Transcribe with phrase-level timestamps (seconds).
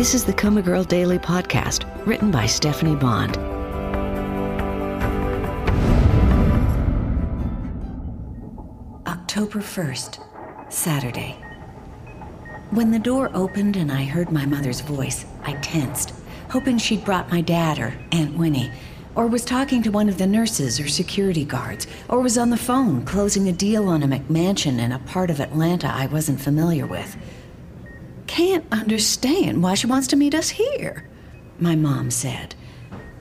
[0.00, 3.36] This is the Coma Girl Daily Podcast, written by Stephanie Bond.
[9.06, 11.32] October 1st, Saturday.
[12.70, 16.14] When the door opened and I heard my mother's voice, I tensed,
[16.48, 18.72] hoping she'd brought my dad or Aunt Winnie,
[19.14, 22.56] or was talking to one of the nurses or security guards, or was on the
[22.56, 26.86] phone closing a deal on a McMansion in a part of Atlanta I wasn't familiar
[26.86, 27.18] with.
[28.40, 31.06] Can't understand why she wants to meet us here,
[31.58, 32.54] my mom said.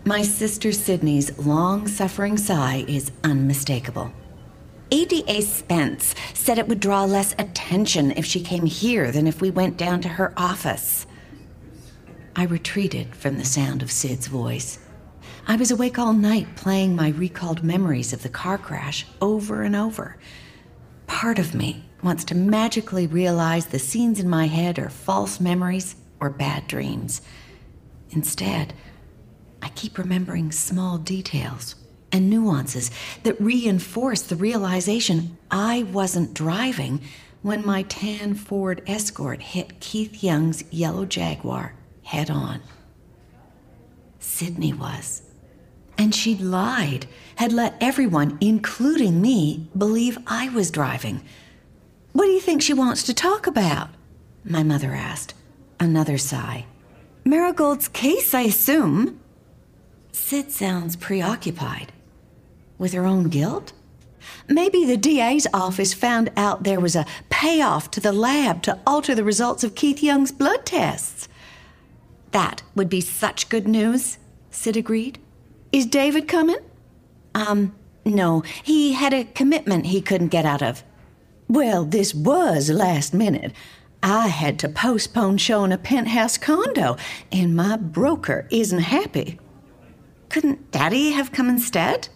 [0.05, 4.13] My sister Sydney's long suffering sigh is unmistakable.
[4.91, 9.51] ADA Spence said it would draw less attention if she came here than if we
[9.51, 11.05] went down to her office.
[12.33, 14.79] I retreated from the sound of Sid's voice.
[15.45, 19.75] I was awake all night playing my recalled memories of the car crash over and
[19.75, 20.15] over.
[21.19, 25.97] Part of me wants to magically realize the scenes in my head are false memories
[26.21, 27.21] or bad dreams.
[28.11, 28.73] Instead,
[29.61, 31.75] I keep remembering small details
[32.13, 32.89] and nuances
[33.23, 37.01] that reinforce the realization I wasn't driving
[37.41, 42.61] when my tan Ford Escort hit Keith Young's yellow Jaguar head on.
[44.19, 45.28] Sydney was.
[45.99, 51.21] And she'd lied, had let everyone, including me, believe I was driving.
[52.13, 53.89] What do you think she wants to talk about?
[54.45, 55.33] My mother asked.
[55.77, 56.65] Another sigh.
[57.25, 59.19] Marigold's case, I assume.
[60.13, 61.91] Sid sounds preoccupied.
[62.77, 63.73] With her own guilt?
[64.47, 69.13] Maybe the DA's office found out there was a payoff to the lab to alter
[69.13, 71.27] the results of Keith Young's blood tests.
[72.31, 74.17] That would be such good news,
[74.49, 75.19] Sid agreed.
[75.71, 76.57] Is David coming?
[77.35, 77.75] Um,
[78.05, 78.41] no.
[78.63, 80.83] He had a commitment he couldn't get out of.
[81.47, 83.53] Well, this was last minute.
[84.01, 86.95] I had to postpone showing a penthouse condo,
[87.31, 89.39] and my broker isn't happy.
[90.29, 92.07] Couldn't Daddy have come instead?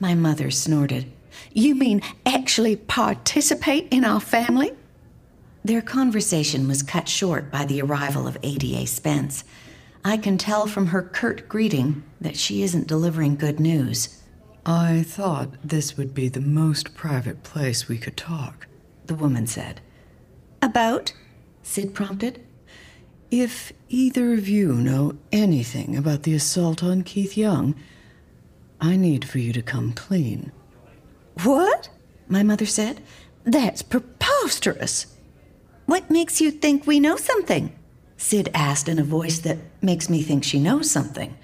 [0.00, 1.12] My mother snorted.
[1.52, 4.72] You mean actually participate in our family?
[5.62, 9.44] Their conversation was cut short by the arrival of ADA Spence.
[10.04, 14.22] I can tell from her curt greeting that she isn't delivering good news.
[14.64, 18.66] I thought this would be the most private place we could talk,
[19.06, 19.80] the woman said.
[20.62, 21.12] About?
[21.62, 22.44] Sid prompted.
[23.30, 27.74] If either of you know anything about the assault on Keith Young,
[28.80, 30.52] I need for you to come clean.
[31.42, 31.90] What?
[32.28, 33.02] My mother said.
[33.44, 35.14] That's preposterous.
[35.86, 37.74] What makes you think we know something?
[38.20, 41.38] Sid asked in a voice that makes me think she knows something.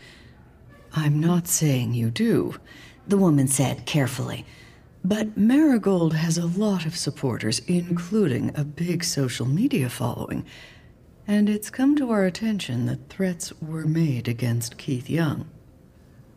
[0.93, 2.57] I'm not saying you do,
[3.09, 4.45] the woman said carefully.
[5.03, 10.45] But Marigold has a lot of supporters, including a big social media following.
[11.27, 15.49] And it's come to our attention that threats were made against Keith Young.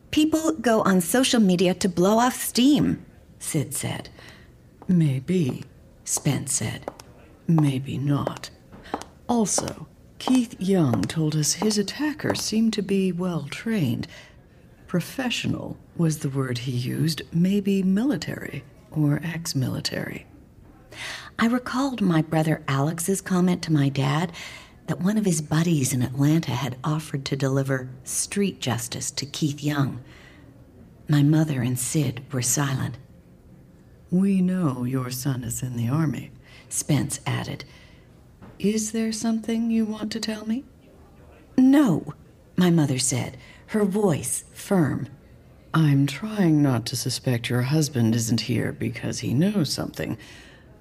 [0.09, 3.05] People go on social media to blow off steam,
[3.39, 4.07] Sid said.
[4.87, 5.65] Maybe,
[6.05, 6.89] Spence said.
[7.45, 8.49] Maybe not.
[9.27, 9.88] Also,
[10.19, 14.05] Keith Young told us his attacker seemed to be well trained.
[14.85, 20.25] Professional was the word he used, maybe military or ex military.
[21.39, 24.33] I recalled my brother Alex's comment to my dad
[24.87, 29.63] that one of his buddies in Atlanta had offered to deliver street justice to Keith
[29.63, 30.01] Young.
[31.07, 32.97] My mother and Sid were silent.
[34.11, 36.31] We know your son is in the Army,
[36.67, 37.63] Spence added.
[38.59, 40.65] Is there something you want to tell me?
[41.57, 42.13] No,
[42.57, 43.37] my mother said,
[43.67, 45.07] her voice firm.
[45.73, 50.17] I'm trying not to suspect your husband isn't here because he knows something,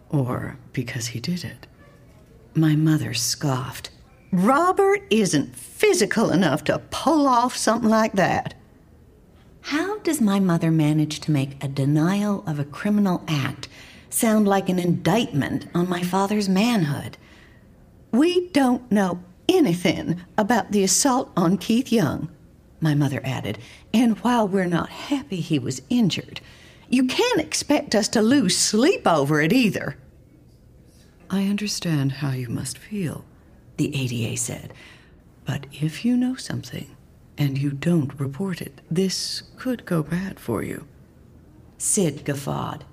[0.09, 1.69] or because he did it.
[2.53, 3.91] My mother scoffed.
[4.33, 8.55] Robert isn't physical enough to pull off something like that.
[9.61, 13.69] How does my mother manage to make a denial of a criminal act
[14.11, 17.17] sound like an indictment on my father's manhood?
[18.13, 22.29] We don't know anything about the assault on Keith Young,
[22.81, 23.59] my mother added,
[23.93, 26.41] and while we're not happy he was injured,
[26.89, 29.97] you can't expect us to lose sleep over it either.
[31.31, 33.25] I understand how you must feel,
[33.77, 34.73] the ADA said.
[35.45, 36.97] But if you know something
[37.37, 40.87] and you don't report it, this could go bad for you.
[41.77, 42.85] Sid guffawed.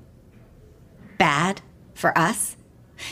[1.17, 1.61] Bad
[1.93, 2.57] for us?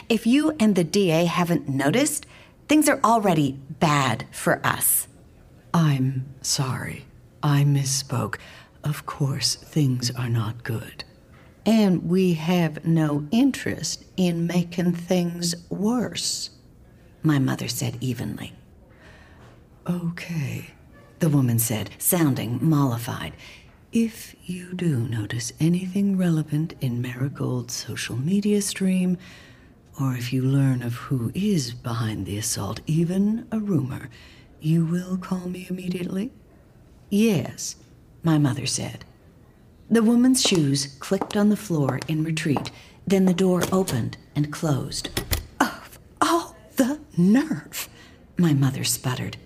[0.10, 2.26] If you and the DA haven't noticed,
[2.68, 5.08] things are already bad for us.
[5.74, 7.06] I'm sorry.
[7.42, 8.38] I misspoke.
[8.84, 11.04] Of course, things are not good.
[11.66, 16.50] And we have no interest in making things worse
[17.24, 18.54] my mother said evenly.
[19.90, 20.72] Okay,
[21.20, 23.34] the woman said, sounding mollified.
[23.92, 29.18] If you do notice anything relevant in Marigold's social media stream,
[30.00, 34.10] or if you learn of who is behind the assault, even a rumor,
[34.60, 36.32] you will call me immediately?
[37.10, 37.76] Yes,
[38.24, 39.06] my mother said.
[39.90, 42.72] The woman's shoes clicked on the floor in retreat.
[43.06, 45.10] Then the door opened and closed.
[45.60, 47.90] Of all the nerve,
[48.38, 49.38] my mother sputtered.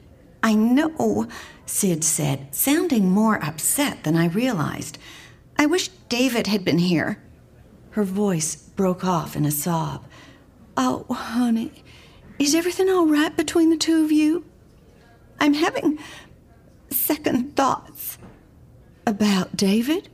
[0.41, 1.27] I know,
[1.65, 4.97] Sid said, sounding more upset than I realized.
[5.57, 7.21] I wish David had been here.
[7.89, 10.05] Her voice broke off in a sob.
[10.79, 11.71] Oh, honey,
[12.37, 14.45] is everything all right between the two of you?
[15.39, 15.97] I'm having
[16.91, 18.19] second thoughts.
[19.07, 20.09] About David?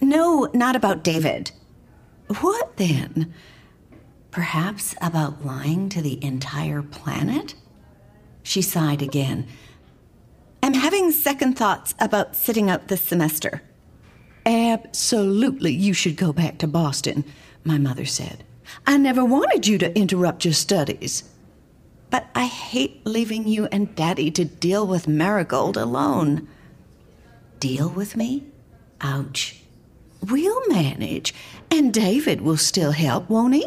[0.00, 1.50] No, not about David.
[2.40, 3.32] What then?
[4.30, 7.54] Perhaps about lying to the entire planet?
[8.42, 9.46] She sighed again.
[10.62, 13.62] I'm having second thoughts about sitting out this semester.
[14.44, 17.24] Absolutely, you should go back to Boston,
[17.64, 18.44] my mother said.
[18.86, 21.24] I never wanted you to interrupt your studies.
[22.10, 26.48] But I hate leaving you and Daddy to deal with Marigold alone.
[27.58, 28.44] Deal with me?
[29.00, 29.62] Ouch.
[30.20, 31.34] We'll manage,
[31.70, 33.66] and David will still help, won't he?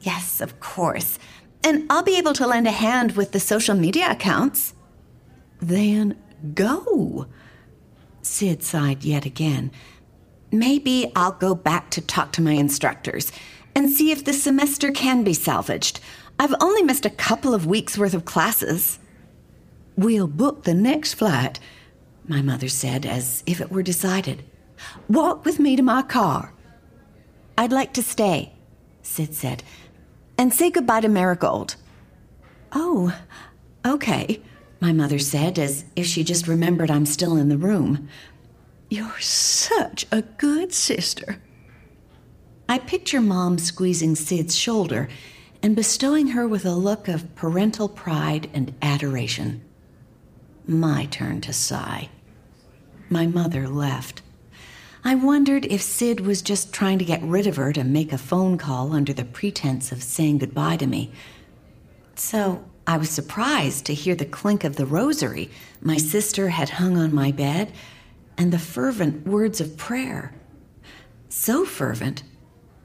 [0.00, 1.18] Yes, of course.
[1.64, 4.74] And I'll be able to lend a hand with the social media accounts.
[5.60, 6.16] Then
[6.54, 7.26] go.
[8.22, 9.70] Sid sighed yet again.
[10.50, 13.32] Maybe I'll go back to talk to my instructors
[13.78, 16.00] and see if this semester can be salvaged.
[16.36, 18.98] I've only missed a couple of weeks' worth of classes.
[19.96, 21.60] We'll book the next flight,
[22.26, 24.42] my mother said, as if it were decided.
[25.08, 26.52] Walk with me to my car.
[27.56, 28.52] I'd like to stay,
[29.02, 29.62] Sid said,
[30.36, 31.76] and say goodbye to Marigold.
[32.72, 33.16] Oh,
[33.86, 34.42] okay,
[34.80, 38.08] my mother said, as if she just remembered I'm still in the room.
[38.90, 41.40] You're such a good sister.
[42.70, 45.08] I picture Mom squeezing Sid's shoulder
[45.62, 49.64] and bestowing her with a look of parental pride and adoration.
[50.66, 52.10] My turn to sigh.
[53.08, 54.20] My mother left.
[55.02, 58.18] I wondered if Sid was just trying to get rid of her to make a
[58.18, 61.10] phone call under the pretense of saying goodbye to me.
[62.16, 65.50] So I was surprised to hear the clink of the rosary
[65.80, 67.72] my sister had hung on my bed
[68.36, 70.34] and the fervent words of prayer.
[71.30, 72.22] So fervent,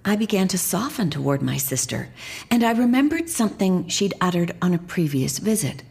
[0.06, 2.10] I began to soften toward my sister,
[2.52, 5.84] and I remembered something she'd uttered on a previous visit.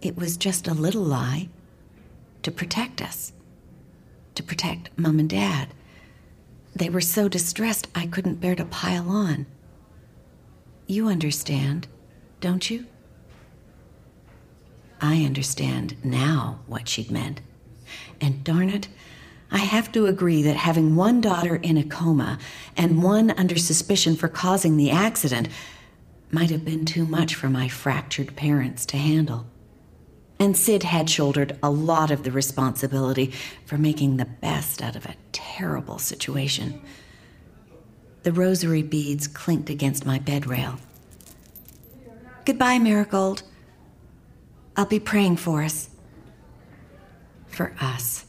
[0.00, 1.48] It was just a little lie
[2.42, 3.32] to protect us,
[4.34, 5.68] to protect Mom and Dad.
[6.74, 9.46] They were so distressed I couldn't bear to pile on.
[10.86, 11.88] You understand
[12.40, 12.86] don't you?
[15.00, 17.40] I understand now what she'd meant.
[18.20, 18.88] And darn it,
[19.50, 22.38] I have to agree that having one daughter in a coma
[22.76, 25.48] and one under suspicion for causing the accident
[26.30, 29.46] might have been too much for my fractured parents to handle.
[30.38, 33.32] And Sid had shouldered a lot of the responsibility
[33.64, 36.80] for making the best out of a terrible situation.
[38.22, 40.78] The rosary beads clinked against my bed rail.
[42.44, 43.42] Goodbye, Marigold.
[44.76, 45.90] I'll be praying for us.
[47.48, 48.27] For us.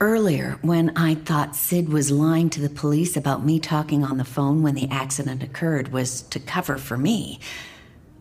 [0.00, 4.24] Earlier, when I thought Sid was lying to the police about me talking on the
[4.24, 7.40] phone when the accident occurred was to cover for me,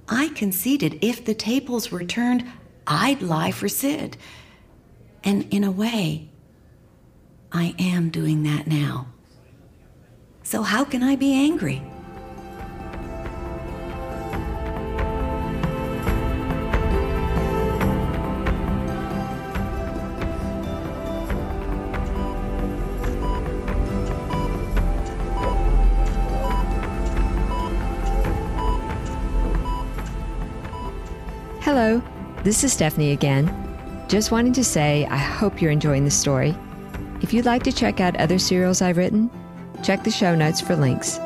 [0.08, 2.46] I conceded if the tables were turned,
[2.86, 4.18] I'd lie for Sid.
[5.24, 6.30] And in a way,
[7.52, 9.08] I am doing that now.
[10.44, 11.82] So how can I be angry?
[31.76, 32.04] Hello,
[32.44, 33.50] this is Stephanie again.
[34.08, 36.56] Just wanting to say I hope you're enjoying the story.
[37.22, 39.32] If you'd like to check out other serials I've written,
[39.82, 41.18] check the show notes for links.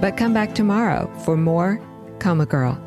[0.00, 1.80] But come back tomorrow for more
[2.20, 2.80] Coma Girl.